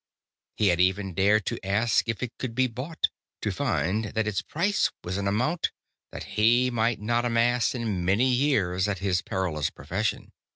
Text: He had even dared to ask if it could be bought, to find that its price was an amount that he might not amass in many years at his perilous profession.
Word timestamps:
He 0.57 0.69
had 0.69 0.81
even 0.81 1.13
dared 1.13 1.45
to 1.45 1.63
ask 1.63 2.09
if 2.09 2.23
it 2.23 2.33
could 2.39 2.55
be 2.55 2.65
bought, 2.65 3.09
to 3.41 3.51
find 3.51 4.05
that 4.15 4.25
its 4.25 4.41
price 4.41 4.89
was 5.03 5.17
an 5.17 5.27
amount 5.27 5.69
that 6.11 6.23
he 6.39 6.71
might 6.71 6.99
not 6.99 7.23
amass 7.23 7.75
in 7.75 8.03
many 8.03 8.27
years 8.27 8.87
at 8.87 8.97
his 8.97 9.21
perilous 9.21 9.69
profession. 9.69 10.31